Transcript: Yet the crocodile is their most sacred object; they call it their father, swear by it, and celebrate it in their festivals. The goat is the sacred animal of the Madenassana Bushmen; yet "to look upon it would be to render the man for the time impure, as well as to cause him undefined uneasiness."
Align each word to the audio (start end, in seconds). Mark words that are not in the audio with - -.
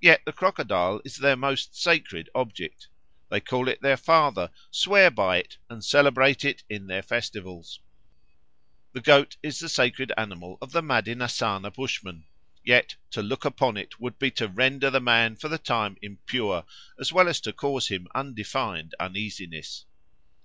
Yet 0.00 0.22
the 0.24 0.32
crocodile 0.32 1.00
is 1.04 1.18
their 1.18 1.36
most 1.36 1.80
sacred 1.80 2.28
object; 2.34 2.88
they 3.28 3.38
call 3.38 3.68
it 3.68 3.80
their 3.80 3.96
father, 3.96 4.50
swear 4.72 5.08
by 5.08 5.36
it, 5.36 5.56
and 5.70 5.84
celebrate 5.84 6.44
it 6.44 6.64
in 6.68 6.88
their 6.88 7.00
festivals. 7.00 7.78
The 8.92 9.00
goat 9.00 9.36
is 9.40 9.60
the 9.60 9.68
sacred 9.68 10.10
animal 10.16 10.58
of 10.60 10.72
the 10.72 10.82
Madenassana 10.82 11.70
Bushmen; 11.70 12.24
yet 12.64 12.96
"to 13.12 13.22
look 13.22 13.44
upon 13.44 13.76
it 13.76 14.00
would 14.00 14.18
be 14.18 14.32
to 14.32 14.48
render 14.48 14.90
the 14.90 14.98
man 14.98 15.36
for 15.36 15.46
the 15.48 15.58
time 15.58 15.96
impure, 16.02 16.64
as 16.98 17.12
well 17.12 17.28
as 17.28 17.40
to 17.42 17.52
cause 17.52 17.86
him 17.86 18.08
undefined 18.16 18.96
uneasiness." 18.98 19.84